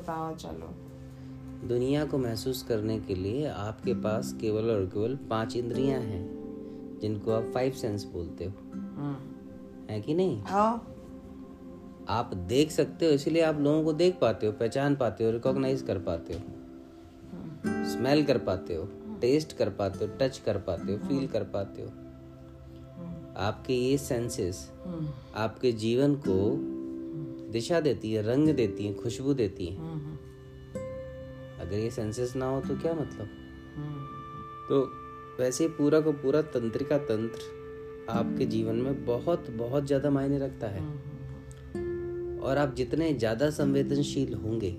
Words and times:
बताओ 0.00 0.34
चलो। 0.36 0.74
दुनिया 1.68 2.04
को 2.04 2.18
महसूस 2.18 2.62
करने 2.62 2.98
के 3.00 3.14
लिए 3.14 3.46
आपके 3.46 3.94
पास 3.94 4.32
केवल 4.40 4.70
और 4.70 4.84
केवल 4.86 5.16
पाँच 5.30 5.56
इंद्रियाँ 5.56 6.00
हैं 6.00 6.98
जिनको 7.02 7.32
आप 7.32 7.50
फाइव 7.54 7.72
सेंस 7.72 8.04
बोलते 8.04 8.44
हो। 8.44 8.52
हम्म 8.72 9.90
है 9.90 10.00
कि 10.00 10.14
नहीं? 10.14 10.42
आओ 10.42 10.78
आप 12.08 12.34
देख 12.48 12.70
सकते 12.70 13.06
हो 13.06 13.12
इसलिए 13.12 13.42
आप 13.42 13.58
लोगों 13.60 13.84
को 13.84 13.92
देख 13.92 14.18
पाते 14.20 14.46
हो 14.46 14.52
पहचान 14.52 14.96
पाते 14.96 15.24
हो 15.24 15.30
रिकॉग्नाइज 15.30 15.82
कर 15.82 15.98
पाते 15.98 16.34
हो। 16.34 16.40
स्मेल 17.90 18.24
कर 18.24 18.38
पाते 18.38 18.74
हो 18.74 18.88
टेस्ट 19.20 19.56
कर 19.56 19.70
पाते 19.70 20.04
हो 20.04 20.10
टच 20.20 20.38
कर 20.38 20.58
पाते 20.58 20.92
हो 20.92 20.98
फील 20.98 21.26
कर 21.26 21.44
पाते 21.44 21.82
हो। 21.82 21.88
आपके 23.36 23.74
ये 23.74 23.98
सेंसेस 23.98 24.70
हम्म 24.86 25.08
आपके 25.36 25.72
जीवन 25.72 26.14
को 26.14 26.36
दिशा 27.52 27.80
देती 27.80 28.12
है 28.12 28.22
रंग 28.22 28.48
देती 28.48 28.86
है 28.86 28.94
खुशबू 28.94 29.34
देती 29.34 29.66
है। 29.66 29.89
अगर 31.70 31.78
ये 31.78 31.90
सेंसेस 31.90 32.34
ना 32.36 32.46
हो 32.46 32.60
तो 32.60 32.76
क्या 32.76 32.92
मतलब? 32.92 33.28
हम्म। 33.76 34.06
तो 34.68 34.80
वैसे 35.38 35.64
ही 35.64 35.70
पूरा 35.70 36.00
का 36.00 36.10
पूरा 36.12 36.40
तंत्रिका 36.52 36.96
तंत्र 37.00 38.06
आपके 38.10 38.46
जीवन 38.46 38.76
में 38.76 39.04
बहुत 39.04 39.50
बहुत 39.50 39.86
ज़्यादा 39.86 40.10
मायने 40.10 40.38
रखता 40.38 40.66
है। 40.66 40.80
और 42.40 42.58
आप 42.58 42.74
जितने 42.74 43.12
ज़्यादा 43.14 43.50
संवेदनशील 43.50 44.34
होंगे 44.34 44.70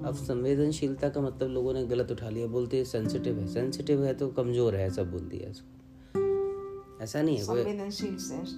अब 0.00 0.14
संवेदनशीलता 0.16 1.08
का 1.08 1.20
मतलब 1.20 1.50
लोगों 1.50 1.74
ने 1.74 1.84
गलत 1.86 2.10
उठा 2.12 2.28
लिया 2.30 2.46
बोलते 2.48 2.76
हैं 2.76 2.84
सेंसिटिव 2.84 3.38
है। 3.38 3.46
सेंसिटिव 3.46 4.04
है 4.04 4.14
तो 4.14 4.28
कमज़ोर 4.30 4.74
है 4.74 4.86
ऐसा 4.86 5.02
बोल 5.04 5.28
दिया 5.28 5.50
इसको 5.50 5.76
ऐसा 7.02 7.22
नहीं 7.22 7.36
है 7.36 7.44
संवेदनशील 7.44 8.16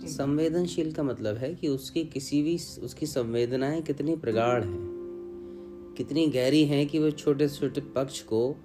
संवेदनशील 0.09 0.93
का 0.93 1.03
मतलब 1.03 1.37
है 1.37 1.55
कि 1.55 1.69
उसकी 1.69 2.05
किसी 2.07 2.43
भी 2.43 2.55
उसकी 2.85 3.07
संवेदनाएँ 3.09 3.83
कितनी 3.83 4.17
प्रगाढ़ 4.17 4.65
हैं। 4.65 5.00
कितनी 6.01 6.27
गहरी 6.27 6.65
हैं 6.65 6.87
कि 6.87 6.99
वो 6.99 7.11
छोटे 7.11 7.49
छोटे 7.49 7.81
पक्ष 7.81 8.21
को 8.23 8.57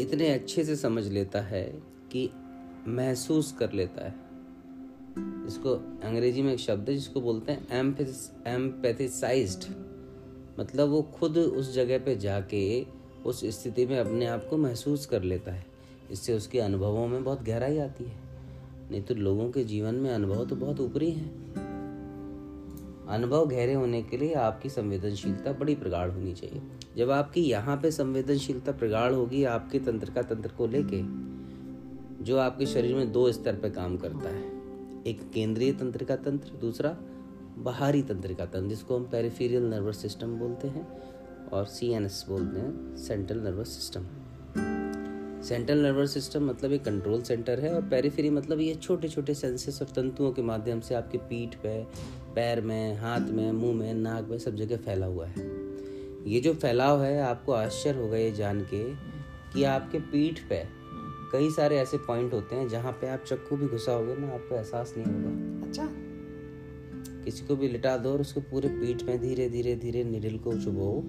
इतने 0.00 0.28
अच्छे 0.28 0.64
से 0.64 0.76
समझ 0.76 1.06
लेता 1.06 1.40
है 1.40 1.82
कि 2.12 2.30
महसूस 2.88 3.52
कर 3.52 3.72
लेता 3.72 4.04
है। 4.04 4.14
इसको 5.46 5.74
अंग्रेज़ी 6.04 6.42
में 6.42 6.52
एक 6.52 6.58
शब्द 6.58 6.88
है 6.88 6.94
जिसको 6.94 7.20
बोलते 7.20 7.52
हैं 7.52 7.68
एम्पैथिसाइज्ड 8.46 9.64
मतलब 10.60 10.88
वो 10.88 11.02
खुद 11.02 11.38
उस 11.38 11.74
जगह 11.74 11.98
पे 11.98 12.16
जाके 12.16 12.86
उस 13.26 13.44
स्थिति 13.44 13.86
में 13.86 13.98
अपने 13.98 14.26
आप 14.26 14.46
को 14.50 14.56
महसूस 14.56 15.06
कर 15.06 15.22
लेता 15.22 15.52
है। 15.52 15.66
इससे 16.10 16.34
उसके 16.34 16.60
अनुभवों 16.60 17.08
में 17.08 17.24
बहुत 17.24 17.42
गहराई 17.42 17.78
आती 17.78 18.04
है। 18.04 18.18
नहीं 18.90 19.02
तो 19.02 19.14
लोगों 19.14 19.50
के 19.50 19.64
जीवन 19.64 19.94
में 19.94 20.10
अनुभव 20.10 20.46
तो 20.46 20.56
बहुत 20.56 20.80
ऊपरी 20.80 21.10
हैं। 21.10 21.67
अनुभव 23.08 23.46
गहरे 23.46 23.74
होने 23.74 24.02
के 24.02 24.16
लिए 24.16 24.34
आपकी 24.34 24.68
संवेदनशीलता 24.68 25.52
बड़ी 25.52 25.74
प्रगाढ़ 25.74 26.10
होनी 26.10 26.34
चाहिए। 26.34 26.62
जब 26.96 27.10
आपकी 27.10 27.40
यहाँ 27.40 27.76
पे 27.76 27.90
संवेदनशीलता 27.90 28.72
प्रगाढ़ 28.72 29.12
होगी 29.12 29.44
आपके 29.44 29.78
तंत्र 29.78 30.10
का 30.10 30.22
तंत्र 30.22 30.50
को 30.50 30.66
लेके, 30.66 31.02
जो 32.24 32.38
आपके 32.38 32.66
शरीर 32.66 32.94
में 32.96 33.12
दो 33.12 33.32
स्तर 33.32 33.54
पे 33.54 33.70
काम 33.70 33.96
करता 33.96 34.28
है, 34.28 34.42
एक 35.06 35.30
केंद्रीय 35.34 35.72
तंत्र 35.72 36.04
का 36.04 36.16
तंत्र, 36.16 36.50
दूसरा 36.60 36.96
बाहरी 37.58 38.02
तंत्र 38.02 38.34
का 38.34 38.44
तंत्र, 38.44 38.68
जिसको 38.68 38.96
हम 38.96 39.04
पेरिफेरियल 39.04 39.62
नर्वस 39.62 40.02
सिस्टम 40.02 40.38
बोलते 40.38 40.68
हैं 40.68 40.86
और 41.52 41.64
सी 41.64 41.94
बोलते 42.28 42.60
हैं 42.60 42.96
central 42.96 43.38
nervous 43.38 43.68
system 43.68 44.06
central 45.48 45.78
nervous 45.78 46.14
system 46.14 46.44
मतलब 46.44 46.72
एक 46.72 46.84
कंट्रोल 46.84 47.22
सेंटर 47.22 47.60
है 47.60 47.74
और 47.74 47.82
पेरिफेरी 47.82 48.30
मतलब 48.30 48.60
ये 48.60 48.74
छोटे 48.74 49.08
छोटे 49.08 49.34
सेंसेस 49.34 49.82
और 49.82 49.88
तंतुओं 49.88 50.32
के 50.32 50.42
माध्यम 50.42 50.80
से 50.80 50.94
आपके 50.94 51.18
पीठ 51.18 51.54
पे 51.54 51.82
पैर 52.34 52.60
में 52.60 52.96
हाथ 52.96 53.20
में 53.20 53.52
मुँह 53.52 53.74
में 53.74 53.94
नाक 53.94 54.28
में 54.28 54.38
सब 54.38 54.56
जगह 54.56 54.76
फैला 54.76 55.06
हुआ 55.06 55.26
है। 55.26 55.46
ये 56.26 56.40
जो 56.40 56.54
फैलाव 56.54 57.02
है 57.02 57.22
आपको 57.22 57.52
आश्चर्य 57.52 57.98
होगा 57.98 58.16
ये 58.16 58.32
जान 58.32 58.60
के 58.60 58.94
कि 59.52 59.64
आपके 59.64 59.98
पीठ 59.98 60.40
पे 60.40 60.62
कई 61.32 61.50
सारे 61.50 61.76
ऐसे 61.76 61.96
पॉइंट 61.96 62.32
होते 62.32 62.56
हैं 62.56 62.68
जहाँ 62.68 62.92
पे 62.92 63.08
आप 63.08 63.24
चक्कू 63.28 63.56
भी 63.56 63.66
घुसाओगे 63.66 64.16
ना 64.16 64.28
आपको 64.28 64.54
एहसास 64.54 64.94
नहीं 64.96 65.06
होगा। 65.06 65.66
अच्छा। 65.66 65.88
किसी 67.24 67.46
को 67.46 67.56
भी 67.56 67.68
लिटा 67.68 67.96
दो 67.96 68.12
और 68.12 68.20
उसको 68.20 68.40
पूरे 68.40 68.68
पीठ 68.68 69.02
में 69.02 69.20
धीरे 69.20 69.48
धीरे 69.48 69.76
धीरे 69.76 70.04
निडल 70.04 70.36
को 70.36 70.52
चुभो। 70.52 71.02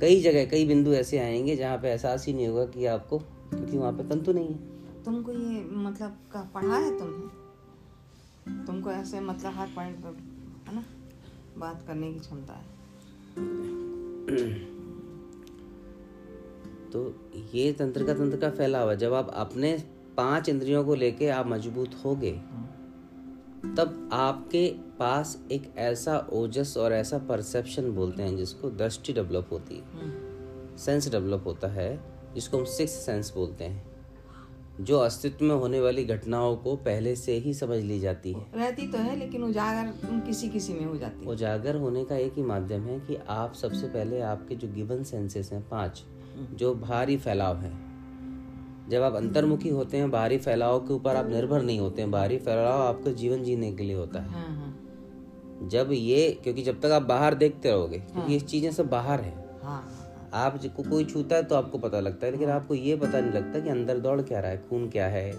कई 0.00 0.20
जगह 0.20 0.44
कई 0.44 0.64
बिंदु 0.66 0.92
ऐसे 0.92 1.18
आएँगे 1.18 1.56
जहाँ 1.56 1.78
पे 1.78 1.88
एहसास 1.88 2.26
ही 2.26 2.32
नहीं 2.32 2.48
होगा 2.48 2.64
कि 2.64 2.86
आपको 2.86 3.22
क्योंकि 3.54 3.78
वहाँ 3.78 3.92
पे 3.92 4.08
तंतु 4.08 4.32
नहीं 4.32 4.48
है। 4.48 5.04
तुमको 5.04 5.32
ये 5.32 5.64
मतलब 5.64 6.16
का 6.32 6.42
पढ़ा 6.54 6.76
है 6.76 6.98
तुमने? 6.98 8.64
तुमको 8.66 8.90
ऐसे 8.90 9.20
मतलब 9.20 9.52
हर 9.54 9.66
पॉइंट 9.66 9.96
पर 9.96 10.16
है 10.68 10.74
ना? 10.74 10.84
बात 11.58 11.84
करने 11.86 12.12
की 12.12 12.20
क्षमता 12.20 12.52
है। 12.52 12.64
तो 16.90 17.14
ये 17.54 17.72
तंत्र 17.72 18.04
का 18.04 18.14
तंत्र 18.14 18.36
का 18.36 18.50
फैलाव 18.50 18.90
है। 18.90 18.96
जब 18.96 19.14
आप 19.14 19.28
अपने 19.28 19.84
पाँच 20.16 20.48
इंद्रियों 20.48 20.84
को 20.84 20.94
लेके 20.94 21.28
आप 21.28 21.46
मज़बूत 21.46 21.90
हो 22.04 22.16
गए 22.16 22.40
तब 23.76 24.08
आपके 24.12 24.74
पास 24.98 25.38
एक 25.52 25.72
ऐसा 25.78 26.18
ओजस 26.32 26.74
और 26.78 26.92
ऐसा 26.92 27.18
परसेप्शन 27.18 27.90
बोलते 27.92 28.22
हैं 28.22 28.36
जिसको 28.36 28.70
दृष्टि 28.70 29.12
डेवलप 29.12 29.48
होती 29.52 29.76
है। 29.76 30.76
सेंस 30.76 31.08
डेवलप 31.08 31.42
होता 31.46 31.68
है। 31.68 32.11
जिसको 32.34 32.58
हम 32.58 32.64
सिक्स 32.64 32.92
सेंस 33.06 33.32
बोलते 33.34 33.64
हैं। 33.64 33.90
जो 34.80 34.98
अस्तित्व 34.98 35.44
में 35.44 35.54
होने 35.54 35.80
वाली 35.80 36.04
घटनाओं 36.04 36.56
को 36.56 36.74
पहले 36.76 37.14
से 37.16 37.32
ही 37.36 37.52
समझ 37.54 37.78
ली 37.78 37.98
जाती 38.00 38.32
है। 38.32 38.46
रहती 38.54 38.86
तो 38.86 38.98
है 38.98 39.16
लेकिन 39.16 39.42
उजागर 39.44 39.92
किसी 40.26 40.48
किसी 40.48 40.72
में 40.72 40.84
हो 40.84 40.96
जाती 40.96 41.24
है। 41.24 41.30
उजागर 41.30 41.76
होने 41.76 42.04
का 42.04 42.16
एक 42.16 42.34
ही 42.36 42.42
माध्यम 42.42 42.82
है 42.82 42.98
कि 43.00 43.18
आप 43.28 43.54
सबसे 43.54 43.86
पहले 43.88 44.20
आपके 44.22 44.54
जो 44.54 44.68
गिवन 44.68 45.02
सेंसेस 45.04 45.52
हैं 45.52 45.62
पाँच 45.68 46.02
जो 46.54 46.74
भारी 46.74 47.16
फैलाव 47.16 47.56
है। 47.56 47.72
जब 48.90 49.02
आप 49.02 49.14
अंतर्मुखी 49.14 49.68
होते 49.68 49.96
हैं 49.96 50.10
बाहरी 50.10 50.38
फैलाव 50.38 50.78
के 50.78 50.94
ऊपर 50.94 51.16
आप 51.16 51.28
निर्भर 51.28 51.62
नहीं 51.62 51.80
होते 51.80 52.02
हैं। 52.02 52.10
बाहरी 52.10 52.38
फैलाव 52.38 52.82
आपको 52.82 53.10
जीवन 53.12 53.42
जीने 53.44 53.72
के 53.72 53.82
लिए 53.82 53.96
होता 53.96 54.20
है। 54.20 54.28
हाँ 54.28 54.46
हाँ। 54.46 55.68
जब 55.68 55.92
ये 55.92 56.30
क्योंकि 56.44 56.62
जब 56.62 56.80
तक 56.80 56.90
आप 56.90 57.02
बाहर 57.02 57.34
देखते 57.34 57.70
रहोगे 57.70 57.98
क्योंकि 57.98 58.32
ये 58.32 58.40
चीज़ें 58.40 58.70
सब 58.72 58.88
बाहर 58.90 59.20
है। 59.20 59.34
हाँ 59.62 59.82
हाँ। 59.82 60.01
आप 60.34 60.60
को 60.76 60.82
कोई 60.82 61.04
छूता 61.04 61.36
है 61.36 61.42
तो 61.42 61.54
आपको 61.54 61.78
पता 61.78 62.00
लगता 62.00 62.26
है 62.26 62.32
लेकिन 62.32 62.50
आपको 62.50 62.74
ये 62.74 62.96
पता 62.96 63.20
नहीं 63.20 63.32
लगता 63.32 63.60
कि 63.60 63.68
अंदर 63.68 63.98
दौड़ 63.98 64.20
क्या 64.22 64.40
रहा 64.40 64.50
है 64.50 64.62
खून 64.68 64.88
क्या 64.88 65.06
है 65.06 65.32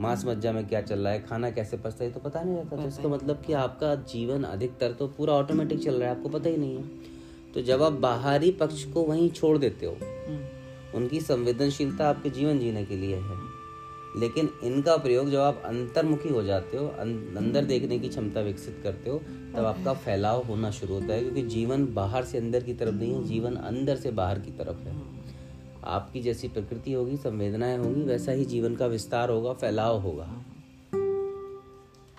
मांस 0.00 0.24
मज्जा 0.26 0.52
में 0.52 0.66
क्या 0.68 0.80
चल 0.80 0.98
रहा 0.98 1.12
है 1.12 1.22
खाना 1.22 1.50
कैसे 1.50 1.76
पसता 1.76 2.04
है 2.04 2.10
तो 2.10 2.20
पता 2.20 2.42
नहीं 2.42 2.56
रहता 2.56 2.76
तो 2.76 2.88
इसका 2.88 3.08
मतलब 3.08 3.42
कि 3.46 3.52
आपका 3.52 3.94
जीवन 3.94 4.42
अधिकतर 4.42 4.92
तो 4.92 5.06
पूरा 5.08 5.34
ऑटोमेटिक 5.34 5.82
चल 5.84 5.94
रहा 5.94 6.10
है 6.10 6.16
आपको 6.16 6.28
पता 6.28 6.50
ही 6.50 6.56
नहीं 6.56 6.76
है। 6.76 6.84
तो 7.54 7.62
जब 7.62 7.82
आप 7.82 7.92
बाहरी 7.92 8.50
पक्ष 8.50 8.84
को 8.84 9.02
वहीं 9.02 9.30
छोड़ 9.30 9.58
देते 9.58 9.86
हो 9.86 9.92
हम्म, 9.92 10.40
उनकी 10.94 11.20
संवेदनशीलता 11.20 12.08
आपके 12.08 12.30
जीवन 12.30 12.58
जीने 12.58 12.84
के 12.84 12.96
लिए 12.96 13.16
है। 13.16 13.49
लेकिन 14.16 14.50
इनका 14.64 14.96
प्रयोग 14.96 15.30
जब 15.30 15.38
आप 15.38 15.62
अंतर्मुखी 15.64 16.28
हो 16.28 16.42
जाते 16.42 16.76
हो 16.76 16.86
अं- 16.86 17.36
अंदर 17.36 17.64
देखने 17.64 17.98
की 17.98 18.08
क्षमता 18.08 18.40
विकसित 18.40 18.80
करते 18.82 19.10
हो 19.10 19.18
तब 19.56 19.64
आपका 19.64 19.92
फैलाव 19.94 20.42
होना 20.42 20.70
शुरू 20.70 20.94
होता 20.94 21.12
है 21.12 21.20
क्योंकि 21.20 21.42
जीवन 21.42 21.94
बाहर 21.94 22.24
से 22.24 22.38
अंदर 22.38 22.62
की 22.62 22.74
तरफ़ 22.74 22.94
नहीं 22.94 23.14
है 23.14 23.24
जीवन 23.24 23.54
अंदर 23.54 23.96
से 23.96 24.10
बाहर 24.10 24.38
की 24.38 24.50
तरफ़ 24.50 24.78
है। 24.78 24.96
आपकी 25.84 26.20
जैसी 26.20 26.48
प्रकृति 26.48 26.92
होगी 26.92 27.16
संवेदनाएँ 27.16 27.78
होंगी 27.78 28.02
वैसा 28.02 28.32
ही 28.32 28.44
जीवन 28.44 28.74
का 28.74 28.86
विस्तार 28.86 29.30
होगा 29.30 29.52
फैलाव 29.52 29.98
होगा। 30.00 30.44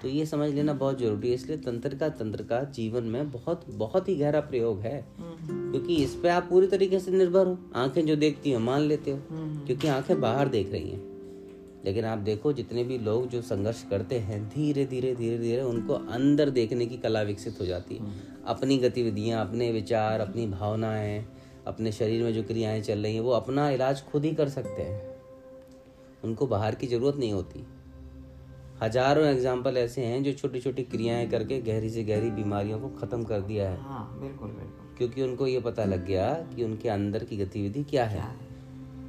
तो 0.01 0.07
ये 0.07 0.25
समझ 0.25 0.53
लेना 0.53 0.74
बहुत 0.74 1.00
ज़रूरी 1.00 1.28
है 1.28 1.34
इसलिए 1.34 1.57
तंत्र 1.57 1.96
का 1.96 2.09
तंत्र 2.09 2.44
का 2.44 2.63
जीवन 2.63 3.03
में 3.03 3.31
बहुत 3.31 3.66
बहुत 3.69 4.09
ही 4.09 4.16
गहरा 4.16 4.40
प्रयोग 4.40 4.80
है। 4.80 5.06
हम्म, 5.18 5.72
क्योंकि 5.72 5.96
इस 5.96 6.16
पे 6.16 6.30
आप 6.30 6.47
पूरी 6.50 6.68
तरीके 6.68 7.00
से 7.00 7.12
निर्भर 7.12 7.47
हो 7.47 7.57
आँखें 7.75 8.06
जो 8.06 8.16
देखती 8.16 8.51
हैं 8.51 8.57
मान 8.57 8.81
लेते 8.81 9.12
हो 9.12 9.19
हम्म, 9.30 9.66
क्योंकि 9.66 9.88
आँखें 9.88 10.22
बाहर 10.22 10.47
देख 10.47 10.72
रही 10.72 10.90
हैं। 10.90 11.10
लेकिन 11.86 12.06
आप 12.06 12.18
देखो 12.18 12.53
जितने 12.53 12.84
भी 12.84 12.97
लोग 12.97 13.28
जो 13.28 13.42
संघर्ष 13.42 13.84
करते 13.84 14.19
हैं 14.19 14.47
धीरे 14.50 14.86
धीरे 14.86 15.13
धीरे 15.16 15.38
धीरे 15.38 15.62
उनको 15.62 15.94
अंदर 15.94 16.50
देखने 16.50 16.86
की 16.86 16.98
कला 16.98 17.22
विकसित 17.22 17.60
हो 17.62 17.66
जाती 17.66 17.95
है। 17.95 18.13
अपनी 18.45 18.78
गतिविधियाँ 18.78 19.45
अपने 19.48 19.72
विचार 19.72 20.19
अपनी 20.19 20.48
भावनाएँ 20.48 21.25
अपने 21.68 21.92
शरीर 21.92 22.24
में 22.24 22.33
जो 22.33 22.44
क्रियाएँ 22.44 22.81
चल 22.81 23.00
रही 23.00 23.13
हैं 23.13 23.22
वो 23.22 23.31
अपना 23.31 23.69
इलाज 23.69 24.01
खुद 24.01 24.25
ही 24.25 24.33
कर 24.36 24.50
सकते 24.50 24.81
हैं। 24.81 25.01
उनको 26.24 26.48
बाहर 26.48 26.75
की 26.75 26.88
ज़रूरत 26.88 27.16
नहीं 27.16 27.33
होती। 27.33 27.66
हज़ारों 28.84 29.25
एग्ज़ाम्पल 29.25 29.77
ऐसे 29.77 30.06
हैं 30.06 30.24
जो 30.24 30.34
छोटी 30.34 30.60
छोटी 30.60 30.84
क्रियाएँ 30.84 31.27
करके 31.30 31.60
गहरी 31.62 31.89
से 31.89 32.04
गहरी 32.04 32.30
बीमारियों 32.31 32.80
को 32.80 32.89
खत्म 32.89 33.24
कर 33.24 33.42
दिया 33.42 33.69
है। 33.69 33.77
हाँ 33.77 34.19
बिल्कुल 34.22 34.50
बिल्कुल। 34.50 34.95
क्योंकि 34.98 35.22
उनको 35.22 35.48
ये 35.48 35.60
पता 35.60 35.86
लग 35.86 36.06
गया 36.06 36.31
कि 36.56 36.63
उनके 36.63 36.89
अंदर 36.89 37.24
की 37.24 37.38
गतिविधि 37.38 37.84
क्या 37.84 38.06
है। 38.06 38.13
क्या 38.13 38.24
है। 38.24 38.50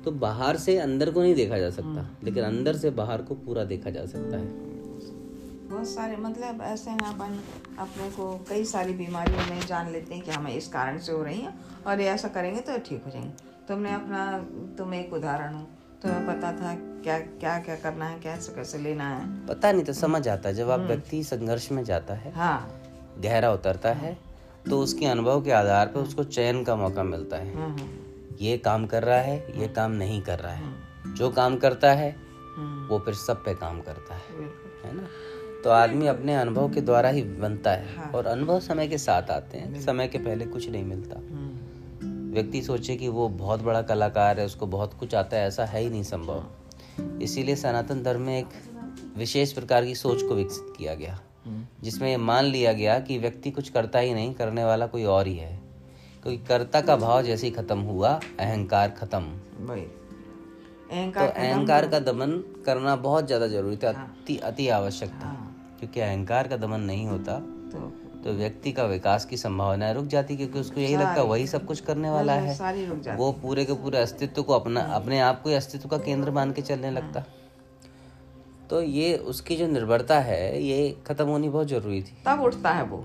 तो 0.04 0.10
बाहर 0.10 0.56
से 0.56 0.78
अंदर 0.78 1.10
को 1.10 1.22
नहीं 1.22 1.34
देखा 1.34 1.58
जा 1.58 1.70
सकता। 1.70 2.06
लेकिन 2.24 2.44
अंदर 2.44 2.76
से 2.76 2.90
बाहर 2.90 3.22
को 3.22 3.34
पूरा 3.34 3.64
देखा 3.64 3.90
जा 3.90 4.06
सकता 4.06 4.36
है। 4.36 4.46
बहुत 5.68 5.88
सारे 5.88 6.16
मतलब 6.16 6.62
ऐसे 6.62 6.90
हैं 6.90 6.98
अपन 6.98 7.38
अपने 7.78 8.10
को 8.10 8.44
कई 8.48 8.64
सारी 8.64 8.92
बीमारियों 8.92 9.54
में 9.54 9.66
जान 9.66 9.92
लेते 9.92 10.14
हैं 10.14 10.24
कि 10.24 10.30
हमें 10.30 10.54
इस 10.54 10.68
कारण 10.68 10.98
से 10.98 11.12
हो 11.12 11.22
रही 11.22 11.40
हैं 11.40 11.54
और 11.86 12.00
ये 12.00 12.06
ऐसा 12.06 12.28
करेंगे 12.28 12.60
तो 12.60 12.78
ठीक 12.78 13.04
हो 13.04 13.10
जाएँगे। 13.10 13.52
तुमने 13.68 13.94
अपना 13.94 14.38
तुम 14.78 14.94
एक 14.94 15.12
उदाहरण 15.12 15.54
हो 15.54 15.66
तुम्हें 16.02 16.26
पता 16.26 16.52
था 16.52 16.74
क्या 17.02 17.18
क्या 17.18 17.58
क्या 17.58 17.76
करना 17.76 18.04
है 18.04 18.20
कैसे 18.20 18.52
कैसे 18.52 18.78
लेना 18.78 19.08
है? 19.08 19.46
पता 19.46 19.72
नहीं 19.72 19.84
तो 19.84 19.92
समझ 19.92 20.28
आता 20.28 20.48
है। 20.48 20.54
जब 20.54 20.70
आप 20.70 20.80
व्यक्ति 20.80 21.24
संघर्ष 21.24 21.72
में 21.72 21.84
जाता 21.84 22.14
है 22.14 22.32
हाँ। 22.32 22.82
गहरा 23.20 23.52
उतरता 23.52 23.92
है। 23.92 24.18
तो 24.70 24.80
उसके 24.80 25.06
अनुभव 25.06 25.42
के 25.42 25.50
आधार 25.50 25.86
पर 25.86 26.00
उसको 26.00 26.24
चयन 26.24 26.64
का 26.64 26.76
मौका 26.76 27.02
मिलता 27.02 27.36
है। 27.36 27.54
हम्म, 27.54 27.72
हम्म, 27.72 28.11
ये 28.40 28.56
काम 28.58 28.86
कर 28.86 29.02
रहा 29.02 29.18
है 29.18 29.60
ये 29.60 29.68
काम 29.68 29.92
नहीं 29.92 30.20
कर 30.22 30.38
रहा 30.38 30.52
है। 30.52 31.14
जो 31.14 31.30
काम 31.30 31.56
करता 31.56 31.92
है 31.92 32.10
वो 32.88 32.98
फिर 32.98 33.14
सब 33.14 33.44
पे 33.44 33.54
काम 33.54 33.80
करता 33.80 34.14
है 34.14 34.44
है 34.84 34.96
ना? 34.96 35.06
तो 35.64 35.70
आदमी 35.70 36.06
अपने 36.06 36.34
अनुभव 36.34 36.72
के 36.72 36.80
द्वारा 36.80 37.08
ही 37.08 37.22
बनता 37.22 37.70
है 37.70 37.96
हाँ। 37.96 38.10
और 38.10 38.26
अनुभव 38.26 38.60
समय 38.60 38.88
के 38.88 38.98
साथ 38.98 39.30
आते 39.30 39.58
हैं 39.58 39.80
समय 39.80 40.08
के 40.08 40.18
पहले 40.18 40.46
कुछ 40.46 40.68
नहीं 40.70 40.84
मिलता। 40.84 41.18
हम्म, 41.18 42.32
व्यक्ति 42.34 42.62
सोचे 42.62 42.96
कि 42.96 43.08
वो 43.08 43.28
बहुत 43.28 43.62
बड़ा 43.62 43.82
कलाकार 43.82 44.40
है 44.40 44.46
उसको 44.46 44.66
बहुत 44.66 44.94
कुछ 44.94 45.14
आता 45.14 45.36
है 45.36 45.46
ऐसा 45.46 45.64
है 45.64 45.80
ही 45.80 45.90
नहीं 45.90 46.02
संभव। 46.02 47.20
इसीलिए 47.22 47.56
सनातन 47.56 48.02
धर्म 48.02 48.20
में 48.20 48.38
एक 48.38 48.48
विशेष 49.16 49.52
प्रकार 49.52 49.84
की 49.84 49.94
सोच 49.94 50.22
को 50.22 50.34
विकसित 50.34 50.72
किया 50.78 50.94
गया 50.94 51.18
हम्म, 51.46 51.66
जिसमें 51.82 52.16
मान 52.16 52.44
लिया 52.44 52.72
गया 52.72 52.98
कि 53.00 53.18
व्यक्ति 53.18 53.50
कुछ 53.50 53.68
करता 53.68 53.98
ही 53.98 54.14
नहीं 54.14 54.34
करने 54.34 54.64
वाला 54.64 54.86
कोई 54.86 55.04
और 55.04 55.26
ही 55.26 55.36
है। 55.36 55.61
क्योंकि 56.22 56.44
कर्ता 56.46 56.80
का 56.80 56.96
भाव 56.96 57.22
जैसे 57.22 57.46
ही 57.46 57.52
खत्म 57.52 57.78
हुआ 57.80 58.10
अहंकार 58.40 58.90
खत्म। 58.90 59.66
वही। 59.66 59.82
तो 59.82 59.96
अहंकार 60.90 61.26
का 61.26 61.42
अहंकार 61.42 61.86
का 61.88 61.98
दमन 62.02 62.30
करना 62.66 62.94
बहुत 62.98 63.26
ज़्यादा 63.26 63.46
ज़रूरी 63.48 63.76
था 63.76 63.88
अति 63.90 64.36
अति 64.44 64.68
आवश्यक 64.70 65.10
था 65.12 65.26
हाँ, 65.26 65.76
क्योंकि 65.78 66.00
अहंकार 66.00 66.48
का 66.48 66.56
दमन 66.58 66.80
नहीं 66.82 67.06
होता। 67.06 67.38
तो 67.72 67.90
तो 68.24 68.32
व्यक्ति 68.32 68.72
का 68.72 68.84
विकास 68.84 69.24
की 69.24 69.36
संभावना 69.36 69.90
रुक 69.92 70.04
जाती 70.06 70.36
क्योंकि 70.36 70.58
उसको 70.58 70.80
यही 70.80 70.96
लगता 70.96 71.22
वही 71.22 71.46
सब 71.46 71.64
कुछ 71.66 71.80
करने 71.80 72.10
वाला 72.10 72.32
है। 72.34 72.54
सारी 72.54 72.84
रुक 72.86 72.98
जाती। 72.98 73.18
वो 73.18 73.30
पूरे 73.32 73.64
के 73.64 73.72
पूरे 73.74 73.98
अस्तित्व 73.98 74.42
को 74.42 74.52
अपना 74.52 74.80
अपने 74.94 75.20
आप 75.20 75.42
को 75.42 75.50
अस्तित्व 75.50 75.88
का 75.88 75.98
केंद्र 75.98 76.30
मान 76.30 76.52
के 76.52 76.62
चलने 76.62 76.90
लगता। 76.90 77.24
तो 78.70 78.82
ये 78.82 79.16
उसकी 79.26 79.56
जो 79.56 79.66
निर्भरता 79.66 80.18
है 80.20 80.62
ये 80.62 80.96
खत्म 81.06 81.26
होनी 81.26 81.48
बहुत 81.48 81.68
ज़रूरी 81.68 82.00
थी। 82.02 82.16
तब 82.26 82.42
उठता 82.42 82.70
है 82.70 82.84
वो। 82.84 83.04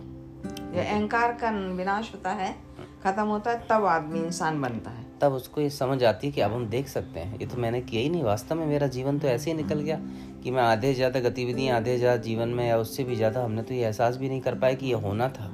ये 0.75 0.81
अहंकार 0.81 1.33
का 1.33 1.51
विनाश 1.51 2.11
होता 2.13 2.31
है। 2.33 2.55
खत्म 3.03 3.23
होता 3.23 3.51
है 3.51 3.65
तब 3.69 3.85
आदमी 3.85 4.19
इंसान 4.19 4.61
बनता 4.61 4.91
है। 4.91 5.05
तब 5.21 5.33
उसको 5.33 5.61
ये 5.61 5.69
समझ 5.69 6.03
आती 6.03 6.27
है 6.27 6.33
कि 6.33 6.41
अब 6.41 6.53
हम 6.53 6.65
देख 6.67 6.87
सकते 6.87 7.19
हैं। 7.19 7.39
ये 7.39 7.45
तो 7.45 7.57
मैंने 7.57 7.81
किया 7.81 8.01
ही 8.01 8.09
नहीं 8.09 8.23
वास्तव 8.23 8.55
में 8.55 8.65
मेरा 8.65 8.87
जीवन 8.89 9.19
तो 9.19 9.27
ऐसे 9.27 9.51
ही 9.51 9.57
निकल 9.57 9.79
गया 9.79 9.99
कि 10.43 10.51
मैं 10.51 10.61
आधे 10.63 10.93
ज़्यादा 10.93 11.19
गतिविधियाँ 11.19 11.77
आधे 11.77 11.97
ज़्यादा 11.97 12.21
जीवन 12.23 12.49
में 12.49 12.67
या 12.67 12.77
उससे 12.77 13.03
भी 13.03 13.15
ज़्यादा 13.15 13.43
हमने 13.43 13.61
तो 13.61 13.73
ये 13.73 13.83
एहसास 13.83 14.17
भी 14.17 14.29
नहीं 14.29 14.41
कर 14.41 14.55
पाए 14.55 14.75
कि 14.75 14.85
ये 14.85 15.01
होना 15.01 15.29
था। 15.29 15.53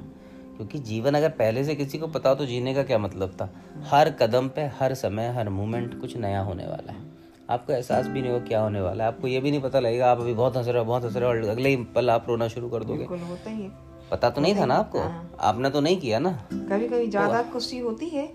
क्योंकि 0.56 0.78
जीवन 0.80 1.14
अगर 1.14 1.28
पहले 1.30 1.64
से 1.64 1.74
किसी 1.74 1.98
को 1.98 2.06
पता 2.08 2.28
हो 2.28 2.34
तो 2.34 2.46
जीने 2.46 2.74
का 2.74 2.82
क्या 2.82 2.98
मतलब 2.98 3.30
था? 3.32 3.50
हर 3.86 4.10
कदम 4.12 4.48
पे 4.48 4.70
हर 4.80 4.94
समय 4.94 5.28
हर 5.28 5.48
मोमेंट 5.50 6.00
कुछ 6.00 6.16
नया 6.16 6.40
होने 6.40 6.66
वाला 6.66 6.92
है। 6.92 7.02
आपको 7.50 7.72
एहसास 7.72 8.06
भी 8.06 8.22
नहीं 8.22 8.32
हो 8.32 8.38
क्या 8.40 8.60
होने 8.60 8.80
वाला 8.80 9.04
है। 9.04 9.12
आपको 9.12 9.28
ये 9.28 9.40
भी 9.40 9.50
नहीं 9.50 9.60
पता 9.60 9.80
लगेगा 9.80 10.10
आप 10.10 10.20
अभी 10.20 10.34
बहुत 10.34 10.56
हंस 10.56 10.68
रहे 10.68 10.78
हो 10.78 10.84
बहुत 10.84 11.04
हंस 11.04 11.16
रहे 11.16 11.24
हो 11.24 11.30
और 11.30 11.48
अगले 11.48 11.68
ही 11.68 11.84
पल 11.94 12.10
आप 12.10 12.28
रोना 12.28 12.48
शुरू 12.48 12.68
कर 12.68 12.84
दोगे। 12.84 13.04
होता 13.04 13.50
ही 13.50 13.62
है। 13.62 13.93
पता 14.10 14.30
तो 14.30 14.40
नहीं 14.40 14.54
था 14.56 14.64
ना 14.66 14.74
आपको? 14.76 15.00
आपने 15.42 15.70
तो 15.70 15.80
नहीं 15.80 16.00
किया 16.00 16.18
ना? 16.18 16.30
कभी 16.52 16.88
कभी 16.88 17.06
ज़्यादा 17.08 17.42
खुशी 17.52 17.78
होती 17.78 18.08
है 18.08 18.26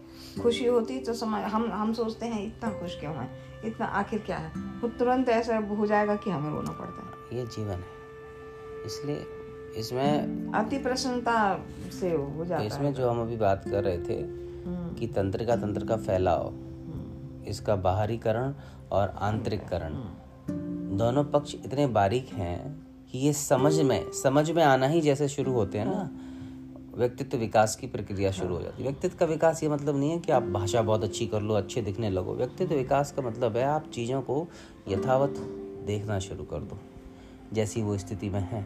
खुशी 0.42 0.66
होती 0.66 0.94
है 0.94 1.04
तो 1.04 1.14
समझ 1.14 1.42
हम 1.54 1.72
हम 1.72 1.94
सोचते 1.94 2.26
हैं 2.26 2.46
इतना 2.46 2.70
खुश 2.80 3.00
क्यों 3.00 3.14
है? 3.16 3.30
इतना 3.66 3.86
आखिर 4.02 4.20
क्या 4.26 4.38
है? 4.38 4.52
वो 4.82 4.88
तुरंत 5.00 5.30
ऐसा 5.30 5.58
हो 5.70 5.86
जाएगा 5.86 6.16
कि 6.16 6.30
हमें 6.30 6.50
रोना 6.52 6.72
पड़ता 6.72 7.02
है 7.04 7.38
ये 7.38 7.46
जीवन 7.48 7.70
है। 7.70 8.86
इसलिए 8.86 9.26
इसमें 9.80 10.52
अति 10.56 10.78
प्रसन्नता 10.78 11.38
से 12.00 12.12
हो 12.12 12.26
तो 12.38 12.46
जाता 12.46 12.62
है। 12.62 12.68
इसमें 12.68 12.94
जो 12.94 13.10
हम 13.10 13.22
अभी 13.22 13.36
बात 13.38 13.64
कर 13.66 13.84
रहे 13.84 13.98
थे 14.00 14.20
हम्म, 14.20 14.94
कि 14.96 15.08
तंत्र 15.08 15.46
का 15.46 15.56
तंत्र 15.56 15.86
का 15.86 15.98
फैलाव 15.98 16.48
हम्म, 16.48 17.44
इसका 17.48 17.76
बाहरीकरण 17.88 18.54
और 18.92 19.14
आंतरिकरण 19.22 19.94
हम्म। 19.94 20.98
दोनों 20.98 21.24
पक्ष 21.24 21.56
इतने 21.56 21.86
बारीक 21.96 22.30
हैं 22.34 22.58
कि 23.12 23.20
ये 23.20 23.34
समझ 23.34 23.80
में 23.80 24.12
समझ 24.14 24.50
में 24.52 24.64
आना 24.64 24.88
ही 24.88 25.02
जैसे 25.02 25.28
शुरू 25.28 25.52
होते 25.52 25.78
हैं 25.78 25.86
ना। 25.86 26.10
व्यक्तित्व 26.98 27.38
विकास 27.38 27.76
की 27.76 27.88
प्रक्रिया 27.88 28.32
शुरू 28.32 28.56
हो 28.56 28.62
जाती 28.62 28.84
है। 28.84 28.90
व्यक्तित्व 28.90 29.18
का 29.18 29.26
विकास 29.26 29.64
ये 29.64 29.70
मतलब 29.70 29.98
नहीं 29.98 30.10
है 30.12 30.20
कि 30.20 30.32
आप 30.32 30.44
भाषा 30.44 30.82
बहुत 30.82 31.04
अच्छी 31.04 31.28
कर 31.28 31.42
लो, 31.42 31.54
अच्छे 31.54 31.82
दिखने 31.82 32.10
लगो। 32.10 32.34
व्यक्तित्व 32.34 32.76
विकास 32.76 33.12
का 33.12 33.22
मतलब 33.22 33.58
है 33.58 33.64
आप 33.64 33.90
चीज़ों 33.94 34.22
को 34.22 34.48
यथावत 34.88 35.40
देखना 35.88 36.20
शुरू 36.20 36.44
कर 36.44 36.60
दो, 36.60 36.80
जैसी 37.54 37.82
वो 37.82 37.98
स्थिति 37.98 38.30
में 38.30 38.42
है। 38.42 38.66